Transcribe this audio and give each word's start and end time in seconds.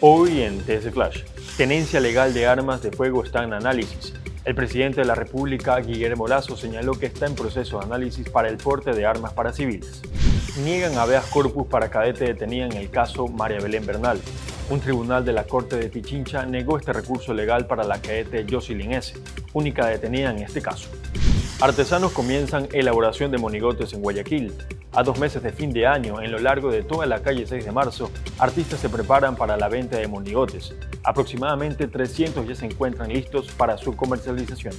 Hoy 0.00 0.42
en 0.42 0.60
TS 0.60 0.92
Flash, 0.92 1.24
tenencia 1.56 1.98
legal 1.98 2.32
de 2.32 2.46
armas 2.46 2.80
de 2.82 2.92
fuego 2.92 3.24
está 3.24 3.42
en 3.42 3.52
análisis. 3.52 4.14
El 4.44 4.54
presidente 4.54 5.00
de 5.00 5.06
la 5.08 5.16
República, 5.16 5.76
Guillermo 5.80 6.28
Lazo, 6.28 6.56
señaló 6.56 6.92
que 6.92 7.06
está 7.06 7.26
en 7.26 7.34
proceso 7.34 7.80
de 7.80 7.86
análisis 7.86 8.30
para 8.30 8.48
el 8.48 8.58
porte 8.58 8.92
de 8.92 9.04
armas 9.04 9.32
para 9.32 9.52
civiles. 9.52 10.00
Niegan 10.62 10.96
habeas 10.96 11.24
corpus 11.26 11.66
para 11.66 11.90
cadete 11.90 12.26
detenida 12.26 12.66
en 12.66 12.74
el 12.74 12.90
caso 12.90 13.26
María 13.26 13.58
Belén 13.58 13.86
Bernal. 13.86 14.20
Un 14.70 14.78
tribunal 14.78 15.24
de 15.24 15.32
la 15.32 15.48
Corte 15.48 15.74
de 15.74 15.88
Pichincha 15.88 16.46
negó 16.46 16.78
este 16.78 16.92
recurso 16.92 17.34
legal 17.34 17.66
para 17.66 17.82
la 17.82 18.00
cadete 18.00 18.46
Jocelyn 18.48 18.92
S., 18.92 19.14
única 19.52 19.84
detenida 19.88 20.30
en 20.30 20.38
este 20.38 20.62
caso. 20.62 20.88
Artesanos 21.60 22.12
comienzan 22.12 22.68
elaboración 22.72 23.32
de 23.32 23.38
monigotes 23.38 23.92
en 23.92 24.00
Guayaquil. 24.00 24.54
A 24.92 25.02
dos 25.02 25.18
meses 25.18 25.42
de 25.42 25.50
fin 25.50 25.72
de 25.72 25.88
año, 25.88 26.22
en 26.22 26.30
lo 26.30 26.38
largo 26.38 26.70
de 26.70 26.84
toda 26.84 27.04
la 27.04 27.20
calle 27.20 27.48
6 27.48 27.64
de 27.64 27.72
marzo, 27.72 28.12
artistas 28.38 28.78
se 28.78 28.88
preparan 28.88 29.34
para 29.34 29.56
la 29.56 29.68
venta 29.68 29.96
de 29.96 30.06
monigotes. 30.06 30.72
Aproximadamente 31.02 31.88
300 31.88 32.46
ya 32.46 32.54
se 32.54 32.66
encuentran 32.66 33.12
listos 33.12 33.48
para 33.50 33.76
su 33.76 33.96
comercialización. 33.96 34.72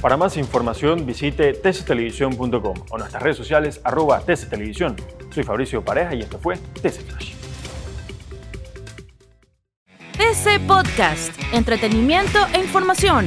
Para 0.00 0.16
más 0.16 0.36
información 0.36 1.04
visite 1.04 1.52
tctelevisión.com 1.52 2.74
o 2.90 2.98
nuestras 2.98 3.22
redes 3.24 3.36
sociales 3.36 3.80
arroba 3.82 4.20
tctelevisión. 4.20 4.94
Soy 5.34 5.42
Fabricio 5.42 5.84
Pareja 5.84 6.14
y 6.14 6.20
esto 6.20 6.38
fue 6.38 6.56
TC 6.56 7.00
Flash. 7.08 7.32
TC 10.12 10.60
Podcast, 10.68 11.32
entretenimiento 11.52 12.38
e 12.54 12.60
información, 12.60 13.26